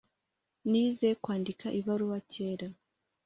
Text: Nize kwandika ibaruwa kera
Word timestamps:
Nize 0.69 1.09
kwandika 1.23 1.67
ibaruwa 1.79 2.19
kera 2.31 2.67